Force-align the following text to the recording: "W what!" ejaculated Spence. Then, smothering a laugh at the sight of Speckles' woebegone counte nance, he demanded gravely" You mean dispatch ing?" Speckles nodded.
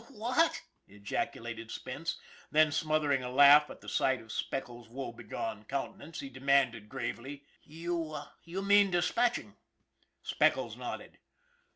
"W 0.07 0.19
what!" 0.19 0.63
ejaculated 0.87 1.69
Spence. 1.69 2.17
Then, 2.49 2.71
smothering 2.71 3.21
a 3.23 3.29
laugh 3.29 3.69
at 3.69 3.81
the 3.81 3.87
sight 3.87 4.19
of 4.19 4.31
Speckles' 4.31 4.89
woebegone 4.89 5.65
counte 5.65 5.95
nance, 5.99 6.21
he 6.21 6.29
demanded 6.29 6.89
gravely" 6.89 7.45
You 7.61 8.25
mean 8.47 8.89
dispatch 8.89 9.37
ing?" 9.37 9.57
Speckles 10.23 10.75
nodded. 10.75 11.19